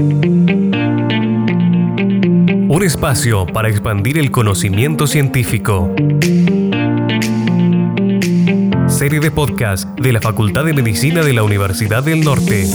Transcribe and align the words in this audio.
Un 0.00 1.58
espacio 2.84 3.46
para 3.46 3.68
expandir 3.68 4.16
el 4.16 4.30
conocimiento 4.30 5.08
científico. 5.08 5.92
Serie 8.86 9.18
de 9.18 9.32
podcast 9.32 9.88
de 9.98 10.12
la 10.12 10.20
Facultad 10.20 10.66
de 10.66 10.72
Medicina 10.72 11.24
de 11.24 11.32
la 11.32 11.42
Universidad 11.42 12.04
del 12.04 12.24
Norte. 12.24 12.68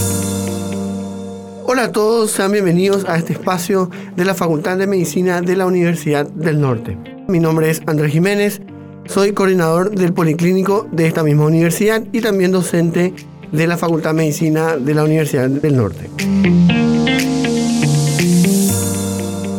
Hola 1.65 1.83
a 1.83 1.93
todos, 1.93 2.31
sean 2.31 2.51
bienvenidos 2.51 3.07
a 3.07 3.15
este 3.15 3.31
espacio 3.31 3.89
de 4.17 4.25
la 4.25 4.33
Facultad 4.33 4.77
de 4.77 4.87
Medicina 4.87 5.41
de 5.41 5.55
la 5.55 5.65
Universidad 5.65 6.27
del 6.27 6.59
Norte. 6.59 6.97
Mi 7.29 7.39
nombre 7.39 7.69
es 7.69 7.81
Andrés 7.85 8.11
Jiménez, 8.11 8.61
soy 9.05 9.31
coordinador 9.31 9.91
del 9.91 10.11
Policlínico 10.11 10.89
de 10.91 11.07
esta 11.07 11.23
misma 11.23 11.45
universidad 11.45 12.03
y 12.11 12.19
también 12.19 12.51
docente 12.51 13.13
de 13.53 13.67
la 13.67 13.77
Facultad 13.77 14.09
de 14.09 14.15
Medicina 14.15 14.77
de 14.77 14.93
la 14.95 15.03
Universidad 15.03 15.47
del 15.47 15.77
Norte. 15.77 16.09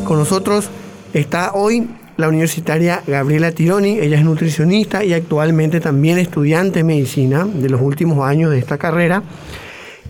Con 0.04 0.18
nosotros 0.18 0.68
está 1.12 1.52
hoy 1.54 1.88
la 2.16 2.28
universitaria 2.28 3.02
Gabriela 3.06 3.52
Tironi. 3.52 4.00
Ella 4.00 4.18
es 4.18 4.24
nutricionista 4.24 5.04
y 5.04 5.14
actualmente 5.14 5.80
también 5.80 6.18
estudiante 6.18 6.80
de 6.80 6.84
medicina 6.84 7.46
de 7.46 7.70
los 7.70 7.80
últimos 7.80 8.26
años 8.26 8.50
de 8.50 8.58
esta 8.58 8.78
carrera. 8.78 9.22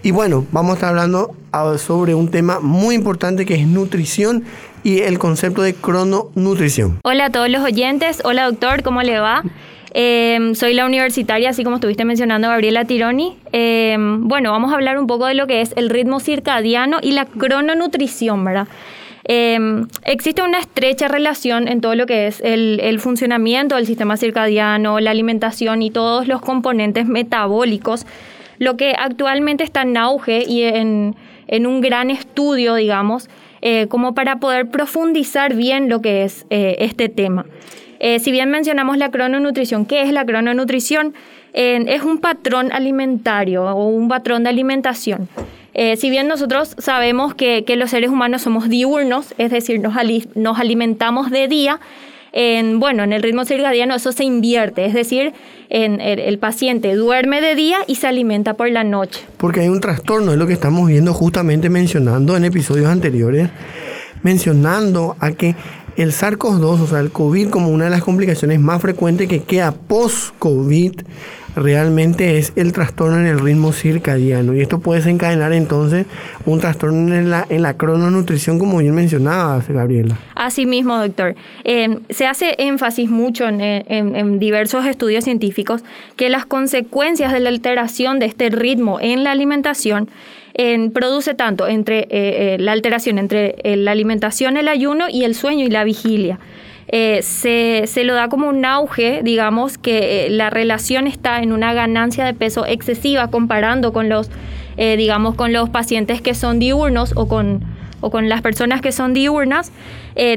Y 0.02 0.12
bueno, 0.12 0.46
vamos 0.50 0.72
a 0.72 0.74
estar 0.74 0.88
hablando 0.88 1.34
sobre 1.76 2.14
un 2.14 2.30
tema 2.30 2.60
muy 2.60 2.94
importante 2.94 3.44
que 3.44 3.54
es 3.54 3.66
nutrición 3.66 4.44
y 4.82 5.00
el 5.00 5.18
concepto 5.18 5.60
de 5.60 5.74
crononutrición. 5.74 7.00
Hola 7.04 7.26
a 7.26 7.30
todos 7.30 7.50
los 7.50 7.62
oyentes. 7.62 8.22
Hola 8.24 8.46
doctor, 8.46 8.82
¿cómo 8.82 9.02
le 9.02 9.18
va? 9.18 9.42
Em, 9.96 10.56
soy 10.56 10.74
la 10.74 10.86
universitaria, 10.86 11.50
así 11.50 11.62
como 11.62 11.76
estuviste 11.76 12.04
mencionando, 12.04 12.48
Gabriela 12.48 12.84
Tironi. 12.84 13.36
Em, 13.52 14.26
bueno, 14.26 14.50
vamos 14.50 14.72
a 14.72 14.74
hablar 14.74 14.98
un 14.98 15.06
poco 15.06 15.26
de 15.26 15.34
lo 15.34 15.46
que 15.46 15.60
es 15.60 15.72
el 15.76 15.88
ritmo 15.88 16.18
circadiano 16.18 16.98
y 17.00 17.12
la 17.12 17.26
crononutrición, 17.26 18.44
¿verdad? 18.44 18.66
Em, 19.22 19.86
existe 20.04 20.42
una 20.42 20.58
estrecha 20.58 21.06
relación 21.06 21.68
en 21.68 21.80
todo 21.80 21.94
lo 21.94 22.06
que 22.06 22.26
es 22.26 22.40
el, 22.44 22.98
funcionamiento 22.98 23.76
del 23.76 23.86
sistema 23.86 24.16
circadiano, 24.16 24.98
la 24.98 25.12
alimentación 25.12 25.80
y 25.80 25.90
todos 25.90 26.26
los 26.26 26.40
componentes 26.40 27.06
metabólicos, 27.06 28.04
lo 28.58 28.76
que 28.76 28.96
actualmente 28.98 29.62
está 29.62 29.82
en 29.82 29.96
auge 29.96 30.42
y 30.46 30.64
en, 30.64 31.14
un 31.48 31.80
gran 31.80 32.10
estudio, 32.10 32.74
digamos, 32.74 33.30
eh, 33.62 33.86
como 33.88 34.12
para 34.12 34.40
poder 34.40 34.70
profundizar 34.70 35.54
bien 35.54 35.88
lo 35.88 36.02
que 36.02 36.24
es 36.24 36.46
eh, 36.50 36.76
este 36.80 37.08
tema. 37.08 37.46
Eh, 38.06 38.18
si 38.18 38.32
bien 38.32 38.50
mencionamos 38.50 38.98
la 38.98 39.10
crononutrición, 39.10 39.86
¿qué 39.86 40.02
es 40.02 40.12
la 40.12 40.26
crononutrición? 40.26 41.14
es 41.54 42.02
un 42.02 42.18
patrón 42.18 42.70
alimentario 42.72 43.62
o 43.62 43.86
un 43.86 44.08
patrón 44.08 44.42
de 44.42 44.50
alimentación. 44.50 45.28
Eh, 45.72 45.96
si 45.96 46.10
bien 46.10 46.28
nosotros 46.28 46.74
sabemos 46.78 47.34
que, 47.34 47.64
los 47.78 47.90
seres 47.90 48.10
humanos 48.10 48.42
somos 48.42 48.68
diurnos, 48.68 49.34
es 49.38 49.50
decir, 49.52 49.80
nos, 49.80 49.96
alimentamos 50.58 51.30
de 51.30 51.48
día, 51.48 51.80
en, 52.32 52.78
bueno, 52.78 53.04
en 53.04 53.14
el 53.14 53.22
ritmo 53.22 53.46
circadiano 53.46 53.94
eso 53.94 54.12
se 54.12 54.24
invierte, 54.24 54.84
es 54.84 54.92
decir, 54.92 55.32
en 55.70 56.02
el, 56.02 56.38
paciente 56.38 56.94
duerme 56.96 57.40
de 57.40 57.54
día 57.54 57.78
y 57.86 57.94
se 57.94 58.08
alimenta 58.08 58.52
por 58.52 58.68
la 58.70 58.84
noche. 58.84 59.22
Porque 59.38 59.60
hay 59.60 59.68
un 59.68 59.80
trastorno, 59.80 60.32
es 60.32 60.38
lo 60.38 60.46
que 60.46 60.52
estamos 60.52 60.88
viendo 60.88 61.14
justamente 61.14 61.70
mencionando 61.70 62.36
en 62.36 62.44
episodios 62.44 62.88
anteriores, 62.88 63.48
mencionando 64.22 65.16
a 65.20 65.32
que 65.32 65.54
el 65.96 66.12
SARS-CoV-2, 66.12 66.80
o 66.80 66.86
sea, 66.86 67.00
el 67.00 67.10
COVID 67.10 67.50
como 67.50 67.68
una 67.68 67.84
de 67.84 67.90
las 67.90 68.02
complicaciones 68.02 68.60
más 68.60 68.80
frecuentes 68.80 69.28
que 69.28 69.42
queda 69.42 69.72
post-COVID, 69.72 71.02
realmente 71.56 72.38
es 72.38 72.52
el 72.56 72.72
trastorno 72.72 73.18
en 73.18 73.26
el 73.26 73.38
ritmo 73.38 73.72
circadiano. 73.72 74.54
Y 74.54 74.60
esto 74.60 74.80
puede 74.80 75.00
desencadenar 75.00 75.52
entonces 75.52 76.06
un 76.46 76.60
trastorno 76.60 77.14
en 77.14 77.30
la, 77.30 77.46
en 77.48 77.62
la 77.62 77.76
crononutrición, 77.76 78.58
como 78.58 78.78
bien 78.78 78.94
mencionabas, 78.94 79.68
Gabriela. 79.68 80.18
Así 80.34 80.66
mismo, 80.66 80.96
doctor. 80.96 81.34
Em, 81.64 82.00
se 82.10 82.26
hace 82.26 82.54
énfasis 82.58 83.10
mucho 83.10 83.46
en, 83.48 84.38
diversos 84.38 84.86
estudios 84.86 85.24
científicos 85.24 85.82
que 86.16 86.28
las 86.28 86.46
consecuencias 86.46 87.32
de 87.32 87.40
la 87.40 87.48
alteración 87.50 88.18
de 88.18 88.26
este 88.26 88.50
ritmo 88.50 88.98
en 89.00 89.24
la 89.24 89.30
alimentación 89.30 90.08
produce 90.92 91.34
tanto 91.34 91.66
entre 91.66 92.00
eh, 92.00 92.06
eh, 92.10 92.56
la 92.60 92.72
alteración 92.72 93.18
entre 93.18 93.56
eh, 93.64 93.76
la 93.76 93.90
alimentación, 93.90 94.56
el 94.56 94.68
ayuno 94.68 95.06
y 95.10 95.24
el 95.24 95.34
sueño 95.34 95.64
y 95.64 95.70
la 95.70 95.82
vigilia. 95.84 96.38
Eh, 96.88 97.22
se, 97.22 97.84
se, 97.86 98.04
lo 98.04 98.14
da 98.14 98.28
como 98.28 98.48
un 98.48 98.64
auge, 98.64 99.22
digamos, 99.22 99.78
que 99.78 100.26
eh, 100.26 100.30
la 100.30 100.50
relación 100.50 101.06
está 101.06 101.42
en 101.42 101.52
una 101.52 101.72
ganancia 101.72 102.24
de 102.24 102.34
peso 102.34 102.66
excesiva 102.66 103.28
comparando 103.28 103.92
con 103.92 104.08
los, 104.08 104.30
eh, 104.76 104.96
digamos, 104.96 105.34
con 105.34 105.52
los 105.52 105.70
pacientes 105.70 106.20
que 106.20 106.34
son 106.34 106.58
diurnos 106.58 107.12
o 107.16 107.26
con, 107.26 107.62
o 108.00 108.10
con 108.10 108.28
las 108.28 108.42
personas 108.42 108.80
que 108.82 108.92
son 108.92 109.14
diurnas. 109.14 109.72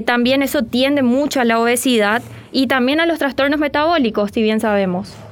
también 0.06 0.42
eso 0.42 0.64
tiende 0.64 1.04
mucho 1.04 1.42
a 1.42 1.46
la 1.46 1.60
obesidad 1.60 2.22
y 2.52 2.68
también 2.68 3.00
a 3.00 3.06
los 3.06 3.20
trastornos 3.20 3.60
metabólicos, 3.60 4.32
si 4.32 4.42
bien 4.42 4.60
sabemos. 4.60 5.27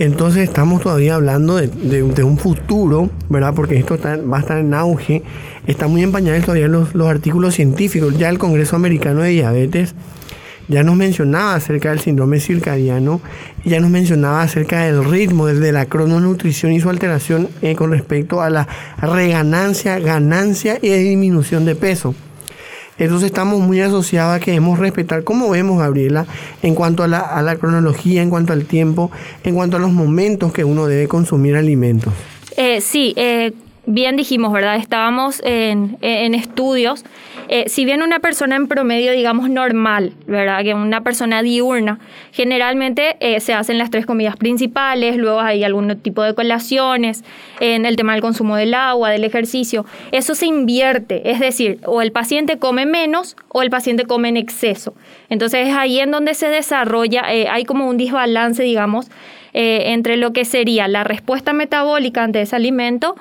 Entonces 0.00 0.44
estamos 0.44 0.80
todavía 0.80 1.16
hablando 1.16 1.56
de, 1.56 2.02
un 2.24 2.38
futuro, 2.38 3.10
¿verdad? 3.28 3.52
Porque 3.54 3.76
esto 3.76 3.98
va 4.02 4.38
a 4.38 4.40
estar 4.40 4.56
en 4.56 4.72
auge. 4.72 5.22
Está 5.66 5.88
muy 5.88 6.02
empañado 6.02 6.40
todavía 6.40 6.68
los, 6.68 6.94
los 6.94 7.06
artículos 7.06 7.54
científicos. 7.54 8.16
Ya 8.16 8.30
el 8.30 8.38
Congreso 8.38 8.76
Americano 8.76 9.20
de 9.20 9.28
Diabetes 9.28 9.94
ya 10.68 10.82
nos 10.84 10.96
mencionaba 10.96 11.54
acerca 11.54 11.90
del 11.90 12.00
síndrome 12.00 12.40
circadiano, 12.40 13.20
ya 13.62 13.78
nos 13.78 13.90
mencionaba 13.90 14.40
acerca 14.40 14.84
del 14.84 15.04
ritmo, 15.04 15.46
desde 15.46 15.70
la 15.70 15.84
crononutrición 15.84 16.72
y 16.72 16.80
su 16.80 16.88
alteración 16.88 17.50
eh, 17.60 17.74
con 17.74 17.90
respecto 17.90 18.40
a 18.40 18.48
la 18.48 18.68
reganancia, 19.02 19.98
ganancia 19.98 20.78
y 20.80 20.88
disminución 20.88 21.66
de 21.66 21.74
peso. 21.74 22.14
Entonces 23.00 23.26
estamos 23.26 23.60
muy 23.60 23.80
asociados 23.80 24.36
a 24.36 24.40
que 24.40 24.50
debemos 24.50 24.78
respetar, 24.78 25.24
como 25.24 25.48
vemos 25.48 25.78
Gabriela, 25.78 26.26
en 26.62 26.74
cuanto 26.74 27.02
a 27.02 27.08
la, 27.08 27.56
cronología, 27.58 28.22
en 28.22 28.28
cuanto 28.28 28.52
al 28.52 28.66
tiempo, 28.66 29.10
en 29.42 29.54
cuanto 29.54 29.78
a 29.78 29.80
los 29.80 29.90
momentos 29.90 30.52
que 30.52 30.64
uno 30.64 30.86
debe 30.86 31.08
consumir 31.08 31.56
alimentos. 31.56 32.12
Eh, 32.56 32.80
sí, 32.82 33.14
eh, 33.16 33.52
bien 33.86 34.16
dijimos, 34.16 34.52
¿verdad? 34.52 34.76
Estábamos 34.76 35.40
en, 35.44 35.98
estudios. 36.34 37.04
Eh, 37.48 37.64
si 37.68 37.84
bien 37.84 38.02
una 38.02 38.20
persona 38.20 38.54
en 38.54 38.68
promedio, 38.68 39.12
digamos, 39.12 39.50
normal, 39.50 40.12
¿verdad? 40.26 40.62
Que 40.62 40.74
una 40.74 41.02
persona 41.02 41.42
diurna, 41.42 41.98
generalmente 42.30 43.16
eh, 43.18 43.40
se 43.40 43.54
hacen 43.54 43.76
las 43.78 43.90
tres 43.90 44.06
comidas 44.06 44.36
principales, 44.36 45.16
luego 45.16 45.40
hay 45.40 45.64
algún 45.64 45.98
tipo 45.98 46.22
de 46.22 46.34
colaciones, 46.34 47.24
en 47.58 47.86
el 47.86 47.96
tema 47.96 48.12
del 48.12 48.22
consumo 48.22 48.56
del 48.56 48.74
agua, 48.74 49.10
del 49.10 49.24
ejercicio. 49.24 49.84
Eso 50.12 50.34
se 50.34 50.46
invierte, 50.46 51.30
es 51.30 51.40
decir, 51.40 51.80
o 51.86 52.02
el 52.02 52.12
paciente 52.12 52.58
come 52.58 52.86
menos 52.86 53.36
o 53.48 53.62
el 53.62 53.70
paciente 53.70 54.04
come 54.04 54.28
en 54.28 54.36
exceso. 54.36 54.94
Entonces 55.28 55.68
es 55.68 55.74
ahí 55.74 56.00
en 56.00 56.10
donde 56.10 56.34
se 56.34 56.48
desarrolla, 56.48 57.32
eh, 57.32 57.48
hay 57.48 57.64
como 57.64 57.88
un 57.88 57.96
desbalance, 57.96 58.62
digamos, 58.62 59.10
eh, 59.52 59.92
entre 59.92 60.16
lo 60.16 60.32
que 60.32 60.44
sería 60.44 60.86
la 60.86 61.02
respuesta 61.02 61.52
metabólica 61.52 62.22
ante 62.22 62.40
ese 62.40 62.56
alimento, 62.56 63.16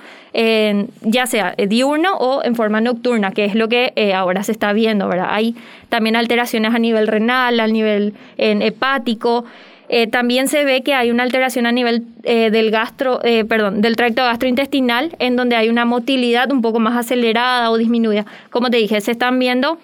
ya 1.02 1.26
sea 1.26 1.56
diurno 1.58 2.16
o 2.18 2.44
en 2.44 2.56
forma 2.56 2.82
nocturna, 2.82 3.32
que 3.32 3.46
es 3.46 3.56
lo 3.56 3.68
que 3.68 3.94
eh, 3.96 4.14
ahora 4.14 4.44
se 4.44 4.52
está 4.52 4.74
viendo, 4.74 5.08
¿verdad? 5.08 5.28
Hay 5.32 5.56
también 5.90 6.16
alteraciones 6.16 6.74
a 6.74 6.80
nivel 6.80 7.08
renal, 7.08 7.60
a 7.60 7.68
nivel 7.68 8.14
hepático. 8.38 9.46
Eh, 9.92 10.06
también 10.06 10.48
se 10.48 10.66
ve 10.66 10.84
que 10.84 10.94
hay 10.94 11.10
una 11.10 11.24
alteración 11.24 11.66
a 11.66 11.72
nivel 11.72 12.04
del 12.22 12.70
gastro, 12.70 13.22
perdón, 13.48 13.82
del 13.82 13.96
tracto 13.96 14.22
gastrointestinal, 14.22 15.16
en 15.18 15.36
donde 15.36 15.56
hay 15.56 15.68
una 15.68 15.86
motilidad 15.86 16.52
un 16.52 16.62
poco 16.62 16.80
más 16.80 16.96
acelerada 16.96 17.72
o 17.72 17.78
disminuida. 17.78 18.28
Como 18.52 18.70
te 18.70 18.78
dije, 18.78 19.02
se 19.02 19.12
están 19.12 19.40
viendo 19.40 19.80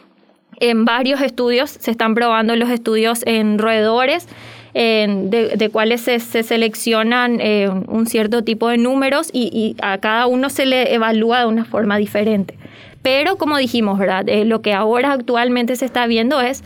en 0.59 0.85
varios 0.85 1.21
estudios, 1.21 1.71
se 1.71 1.91
están 1.91 2.15
probando 2.15 2.55
los 2.55 2.69
estudios 2.69 3.23
en 3.25 3.57
roedores, 3.57 4.27
de, 4.75 5.69
cuáles 5.71 6.01
se, 6.01 6.19
seleccionan 6.19 7.39
eh, 7.39 7.69
un 7.87 8.07
cierto 8.07 8.43
tipo 8.43 8.67
de 8.67 8.77
números 8.77 9.29
y, 9.31 9.75
a 9.81 9.99
cada 9.99 10.27
uno 10.27 10.49
se 10.49 10.65
le 10.65 10.93
evalúa 10.93 11.39
de 11.39 11.45
una 11.45 11.65
forma 11.65 11.97
diferente. 11.97 12.57
Pero 13.01 13.37
como 13.37 13.57
dijimos, 13.57 13.97
¿verdad? 13.97 14.27
Eh, 14.27 14.43
lo 14.43 14.61
que 14.61 14.73
ahora 14.73 15.13
actualmente 15.13 15.75
se 15.75 15.85
está 15.85 16.07
viendo 16.07 16.41
es 16.41 16.63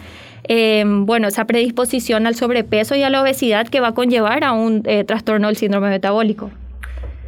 eh, 0.48 0.84
bueno, 0.86 1.28
esa 1.28 1.46
predisposición 1.46 2.26
al 2.26 2.34
sobrepeso 2.34 2.96
y 2.96 3.04
a 3.04 3.12
la 3.12 3.22
obesidad 3.22 3.68
que 3.68 3.80
va 3.80 3.90
a 3.90 3.94
conllevar 3.94 4.44
a 4.44 4.54
un 4.54 4.82
trastorno 5.06 5.48
del 5.48 5.58
síndrome 5.58 5.90
metabólico. 5.90 6.50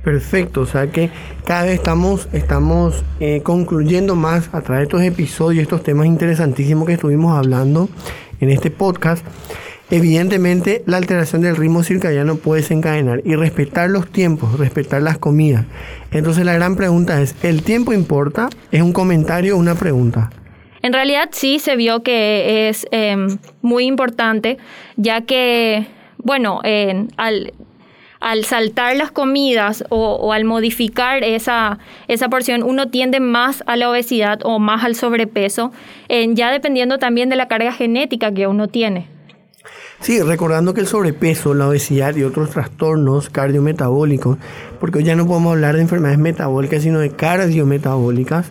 Perfecto, 0.03 0.61
o 0.61 0.65
sea 0.65 0.87
que 0.87 1.11
cada 1.45 1.63
vez 1.63 1.73
estamos, 1.75 2.27
estamos 2.33 3.03
concluyendo 3.43 4.15
más 4.15 4.49
a 4.51 4.61
través 4.61 4.79
de 4.79 4.83
estos 4.85 5.03
episodios, 5.03 5.61
estos 5.61 5.83
temas 5.83 6.07
interesantísimos 6.07 6.87
que 6.87 6.93
estuvimos 6.93 7.37
hablando 7.37 7.87
en 8.39 8.49
este 8.49 8.71
podcast. 8.71 9.23
Evidentemente, 9.91 10.83
la 10.85 10.95
alteración 10.97 11.41
del 11.41 11.57
ritmo 11.57 11.83
circadiano 11.83 12.37
puede 12.37 12.61
desencadenar 12.61 13.21
y 13.25 13.35
respetar 13.35 13.89
los 13.89 14.09
tiempos, 14.09 14.57
respetar 14.57 15.01
las 15.01 15.17
comidas. 15.17 15.65
Entonces, 16.11 16.45
la 16.45 16.53
gran 16.53 16.77
pregunta 16.77 17.21
es: 17.21 17.35
¿el 17.43 17.61
tiempo 17.61 17.91
importa? 17.91 18.49
¿Es 18.71 18.81
un 18.81 18.93
comentario 18.93 19.55
o 19.55 19.59
una 19.59 19.75
pregunta? 19.75 20.31
En 20.81 20.93
realidad, 20.93 21.29
sí 21.33 21.59
se 21.59 21.75
vio 21.75 22.03
que 22.03 22.69
es 22.69 22.87
em, 22.91 23.37
muy 23.61 23.85
importante, 23.85 24.57
ya 24.95 25.21
que, 25.21 25.85
bueno, 26.17 26.61
al 27.17 27.53
al 28.21 28.45
saltar 28.45 28.95
las 28.95 29.11
comidas 29.11 29.83
o, 29.89 30.31
al 30.31 30.45
modificar 30.45 31.23
esa, 31.23 31.79
esa 32.07 32.29
porción, 32.29 32.61
uno 32.61 32.87
tiende 32.87 33.19
más 33.19 33.63
a 33.65 33.75
la 33.75 33.89
obesidad 33.89 34.41
o 34.43 34.59
más 34.59 34.83
al 34.83 34.93
sobrepeso, 34.95 35.71
ya 36.07 36.51
dependiendo 36.51 36.99
también 36.99 37.29
de 37.29 37.35
la 37.35 37.47
carga 37.47 37.73
genética 37.73 38.31
que 38.31 38.45
uno 38.45 38.67
tiene. 38.67 39.07
Sí, 40.01 40.19
recordando 40.19 40.73
que 40.73 40.81
el 40.81 40.87
sobrepeso, 40.87 41.53
la 41.53 41.67
obesidad 41.67 42.15
y 42.15 42.23
otros 42.23 42.49
trastornos 42.49 43.29
cardiometabólicos, 43.29 44.39
porque 44.79 44.97
hoy 44.97 45.03
ya 45.03 45.15
no 45.15 45.27
podemos 45.27 45.51
hablar 45.51 45.75
de 45.75 45.81
enfermedades 45.83 46.17
metabólicas, 46.17 46.81
sino 46.81 46.97
de 46.97 47.11
cardiometabólicas, 47.11 48.47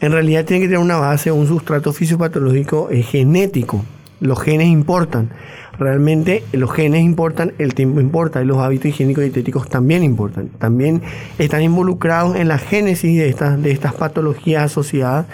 en 0.00 0.12
realidad 0.12 0.44
tienen 0.44 0.62
que 0.62 0.68
tener 0.68 0.84
una 0.84 0.98
base 0.98 1.32
un 1.32 1.48
sustrato 1.48 1.94
fisiopatológico 1.94 2.88
eh, 2.90 3.02
genético. 3.02 3.82
Los 4.20 4.40
genes 4.42 4.68
importan. 4.68 5.30
Realmente 5.78 6.44
los 6.52 6.70
genes 6.70 7.02
importan, 7.02 7.54
el 7.58 7.74
tiempo 7.74 8.00
importa 8.00 8.42
y 8.42 8.44
los 8.44 8.58
hábitos 8.58 8.86
higiénicos 8.86 9.22
y 9.22 9.30
dietéticos 9.30 9.70
también 9.70 10.04
importan. 10.04 10.48
También 10.48 11.00
están 11.38 11.62
involucrados 11.62 12.36
en 12.36 12.46
la 12.46 12.58
génesis 12.58 13.16
de 13.16 13.28
estas, 13.28 13.62
de 13.62 13.70
estas 13.70 13.94
patologías 13.94 14.64
asociadas 14.64 15.26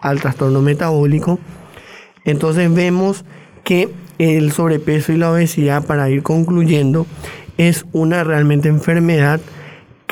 al 0.00 0.20
trastorno 0.20 0.60
metabólico. 0.60 1.38
Entonces 2.24 2.72
vemos 2.72 3.24
que 3.64 3.88
el 4.18 4.52
sobrepeso 4.52 5.12
y 5.12 5.16
la 5.16 5.32
obesidad, 5.32 5.84
para 5.86 6.10
ir 6.10 6.22
concluyendo, 6.22 7.06
es 7.58 7.84
una 7.92 8.24
realmente 8.24 8.68
enfermedad 8.68 9.40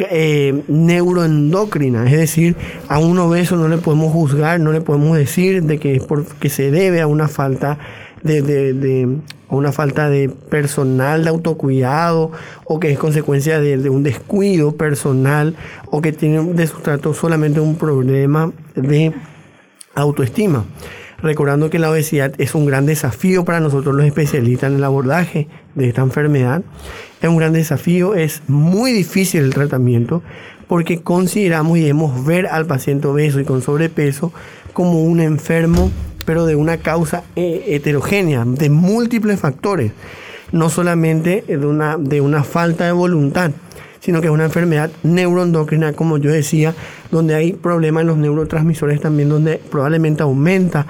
eh, 0.09 0.63
neuroendocrina, 0.69 2.07
es 2.07 2.17
decir, 2.17 2.57
a 2.89 2.99
un 2.99 3.19
obeso 3.19 3.57
no 3.57 3.69
le 3.69 3.77
podemos 3.77 4.13
juzgar, 4.13 4.59
no 4.59 4.73
le 4.73 4.81
podemos 4.81 5.17
decir 5.17 5.63
de 5.65 5.79
que 5.79 5.97
es 5.97 6.03
porque 6.03 6.49
se 6.49 6.71
debe 6.71 7.03
a 7.03 7.07
una 7.07 7.29
falta 7.29 7.79
de, 8.23 8.41
de, 8.43 9.19
una 9.49 9.73
falta 9.73 10.09
de 10.09 10.29
personal 10.29 11.25
de 11.25 11.31
autocuidado 11.31 12.33
o 12.65 12.81
que 12.81 12.93
es 12.93 12.99
consecuencia 12.99 13.61
de, 13.61 13.77
de 13.77 13.91
un 13.91 14.03
descuido 14.03 14.73
personal 14.73 15.55
o 15.91 16.01
que 16.01 16.13
tiene 16.13 16.43
de 16.55 16.67
sustrato 16.67 17.13
solamente 17.13 17.61
un 17.61 17.77
problema 17.77 18.53
de 18.75 19.13
autoestima 19.95 20.65
recordando 21.23 21.71
que 21.71 21.79
la 21.79 21.91
obesidad 21.91 22.33
es 22.39 22.55
un 22.55 22.67
gran 22.67 22.87
desafío 22.87 23.45
para 23.45 23.61
nosotros 23.61 23.95
los 23.95 24.07
especialistas 24.07 24.71
en 24.71 24.77
el 24.77 24.85
abordaje 24.85 25.49
de 25.75 25.89
esta 25.89 26.03
enfermedad. 26.03 26.63
Es 27.21 27.29
un 27.29 27.37
gran 27.37 27.53
desafío, 27.53 28.15
es 28.15 28.43
muy 28.49 28.93
difícil 28.93 29.43
el 29.43 29.55
tratamiento 29.55 30.23
porque 30.67 31.03
consideramos 31.03 31.79
y 31.79 31.81
debemos 31.81 32.25
ver 32.25 32.47
al 32.47 32.67
paciente 32.67 33.09
obeso 33.09 33.41
y 33.41 33.45
con 33.45 33.61
sobrepeso 33.61 34.33
como 34.73 35.03
un 35.03 35.21
enfermo, 35.21 35.91
pero 36.25 36.47
de 36.47 36.55
una 36.55 36.77
causa 36.77 37.25
eh, 37.35 37.65
heterogénea, 37.67 38.45
de 38.45 38.71
múltiples 38.71 39.41
factores, 39.41 39.93
no 40.53 40.71
solamente 40.71 41.45
de 41.47 41.57
una, 41.57 41.97
de 41.99 42.21
una 42.21 42.45
falta 42.45 42.85
de 42.85 42.93
voluntad 42.93 43.51
sino 44.01 44.21
que 44.21 44.27
es 44.27 44.33
una 44.33 44.45
enfermedad 44.45 44.91
neuroendocrina, 45.03 45.93
como 45.93 46.19
yo 46.19 46.31
decía, 46.31 46.75
donde 47.11 47.35
hay 47.35 47.53
problemas 47.53 48.03
en 48.03 48.07
los 48.09 48.17
neurotransmisores 48.17 49.01
también, 49.01 49.29
donde 49.29 49.61
probablemente 49.71 50.23
aumenta 50.23 50.87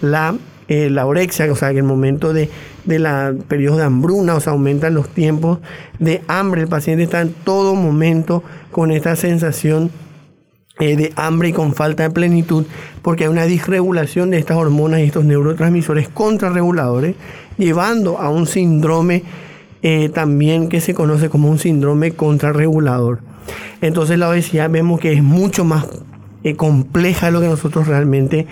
la, 0.00 0.34
eh, 0.68 0.90
la 0.90 1.06
orexia, 1.06 1.50
o 1.50 1.56
sea, 1.56 1.72
que 1.72 1.78
el 1.78 1.84
momento 1.84 2.32
de, 2.32 2.50
de 2.84 2.98
la 2.98 3.34
periodo 3.48 3.78
de 3.78 3.84
hambruna, 3.84 4.34
o 4.34 4.40
sea, 4.40 4.52
aumentan 4.52 4.94
los 4.94 5.08
tiempos 5.08 5.58
de 5.98 6.22
hambre. 6.28 6.62
El 6.62 6.68
paciente 6.68 7.04
está 7.04 7.22
en 7.22 7.32
todo 7.32 7.74
momento 7.74 8.42
con 8.70 8.90
esta 8.90 9.16
sensación 9.16 9.90
eh, 10.78 10.96
de 10.96 11.12
hambre 11.16 11.50
y 11.50 11.52
con 11.52 11.74
falta 11.74 12.04
de 12.04 12.10
plenitud, 12.10 12.64
porque 13.02 13.24
hay 13.24 13.30
una 13.30 13.44
disregulación 13.44 14.30
de 14.30 14.38
estas 14.38 14.56
hormonas 14.56 15.00
y 15.00 15.04
estos 15.04 15.24
neurotransmisores 15.24 16.08
contrarreguladores, 16.08 17.16
llevando 17.58 18.18
a 18.18 18.30
un 18.30 18.46
síndrome 18.46 19.22
eh, 19.82 20.10
también 20.10 20.68
que 20.68 20.80
se 20.80 20.92
conoce 20.92 21.30
como 21.30 21.48
un 21.48 21.58
síndrome 21.58 22.10
contrarregulador. 22.12 23.20
Entonces 23.80 24.18
la 24.18 24.28
obesidad 24.28 24.68
vemos 24.68 25.00
que 25.00 25.12
es 25.12 25.22
mucho 25.22 25.64
más 25.64 25.86
eh, 26.44 26.54
compleja 26.54 27.26
de 27.26 27.32
lo 27.32 27.40
que 27.40 27.46
nosotros 27.46 27.86
realmente 27.86 28.46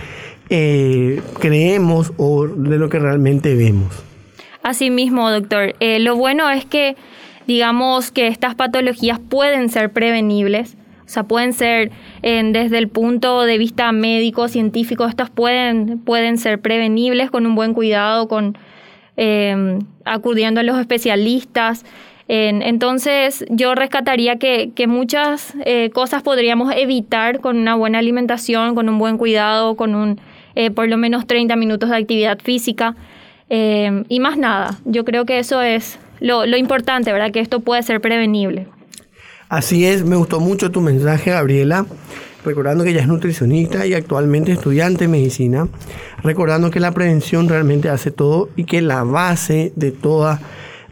eh, 0.48 1.20
creemos 1.38 2.12
o 2.16 2.46
de 2.46 2.78
lo 2.78 2.88
que 2.88 2.98
realmente 2.98 3.54
vemos. 3.54 3.88
Asimismo, 4.62 5.30
doctor, 5.30 5.74
lo 5.80 6.16
bueno 6.16 6.50
es 6.50 6.64
que 6.64 6.96
digamos 7.46 8.10
que 8.10 8.26
estas 8.26 8.54
patologías 8.54 9.18
pueden 9.18 9.68
ser 9.68 9.92
prevenibles. 9.92 10.76
O 11.06 11.10
sea, 11.10 11.22
pueden 11.22 11.54
ser 11.54 11.90
desde 12.20 12.76
el 12.76 12.88
punto 12.88 13.42
de 13.44 13.56
vista 13.56 13.92
médico, 13.92 14.48
científico, 14.48 15.06
estas 15.06 15.30
pueden, 15.30 16.00
pueden 16.00 16.36
ser 16.36 16.60
prevenibles 16.60 17.30
con 17.30 17.46
un 17.46 17.54
buen 17.54 17.72
cuidado, 17.72 18.28
con, 18.28 18.58
Em, 19.20 19.80
acudiendo 20.04 20.60
a 20.60 20.62
los 20.62 20.78
especialistas. 20.78 21.84
entonces 22.28 23.44
yo 23.50 23.74
rescataría 23.74 24.36
que, 24.36 24.86
muchas 24.86 25.54
eh, 25.64 25.90
cosas 25.90 26.22
podríamos 26.22 26.72
evitar 26.76 27.40
con 27.40 27.56
una 27.56 27.74
buena 27.74 27.98
alimentación, 27.98 28.76
con 28.76 28.88
un 28.88 28.96
buen 29.00 29.18
cuidado, 29.18 29.74
con 29.74 29.96
un 29.96 30.20
eh, 30.54 30.70
por 30.70 30.88
lo 30.88 30.96
menos 30.98 31.26
30 31.26 31.56
minutos 31.56 31.90
de 31.90 31.96
actividad 31.96 32.38
física 32.38 32.94
em, 33.48 34.04
y 34.08 34.20
más 34.20 34.38
nada. 34.38 34.78
Yo 34.84 35.04
creo 35.04 35.24
que 35.24 35.40
eso 35.40 35.62
es 35.62 35.98
lo, 36.20 36.46
lo 36.46 36.56
importante, 36.56 37.12
¿verdad? 37.12 37.32
Que 37.32 37.40
esto 37.40 37.58
puede 37.58 37.82
ser 37.82 38.00
prevenible. 38.00 38.68
Así 39.48 39.84
es, 39.84 40.04
me 40.04 40.14
gustó 40.14 40.38
mucho 40.38 40.70
tu 40.70 40.80
mensaje, 40.80 41.32
Gabriela 41.32 41.86
recordando 42.44 42.84
que 42.84 42.90
ella 42.90 43.00
es 43.00 43.08
nutricionista 43.08 43.86
y 43.86 43.94
actualmente 43.94 44.52
estudiante 44.52 45.04
de 45.04 45.08
medicina, 45.08 45.68
recordando 46.22 46.70
que 46.70 46.80
la 46.80 46.92
prevención 46.92 47.48
realmente 47.48 47.88
hace 47.88 48.10
todo 48.10 48.48
y 48.56 48.64
que 48.64 48.80
la 48.80 49.04
base 49.04 49.72
de 49.76 49.92
toda 49.92 50.40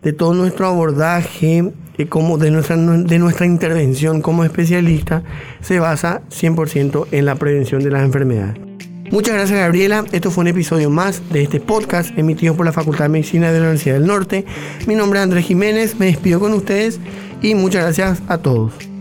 de 0.02 0.12
todo 0.12 0.34
nuestro 0.34 0.68
abordaje 0.68 1.72
eh, 1.98 2.06
como 2.06 2.38
de 2.38 2.52
nuestra, 2.52 2.76
de 2.76 3.18
nuestra 3.18 3.44
intervención 3.44 4.22
como 4.22 4.44
especialista 4.44 5.24
se 5.60 5.80
basa 5.80 6.22
100% 6.30 7.08
en 7.10 7.24
la 7.24 7.34
prevención 7.34 7.82
de 7.82 7.90
las 7.90 8.04
enfermedades. 8.04 8.56
Muchas 9.10 9.34
gracias 9.34 9.58
Gabriela, 9.58 10.04
esto 10.12 10.30
fue 10.30 10.42
un 10.42 10.48
episodio 10.48 10.90
más 10.90 11.22
de 11.32 11.42
este 11.42 11.60
podcast 11.60 12.16
emitido 12.16 12.56
por 12.56 12.66
la 12.66 12.72
Facultad 12.72 13.06
de 13.06 13.10
Medicina 13.10 13.52
de 13.52 13.58
la 13.58 13.66
Universidad 13.66 13.94
del 13.94 14.06
Norte. 14.06 14.44
Mi 14.86 14.94
nombre 14.94 15.18
es 15.18 15.24
Andrés 15.24 15.46
Jiménez, 15.46 15.98
me 15.98 16.06
despido 16.06 16.38
con 16.38 16.52
ustedes 16.52 17.00
y 17.42 17.54
muchas 17.54 17.82
gracias 17.82 18.22
a 18.28 18.38
todos. 18.38 18.95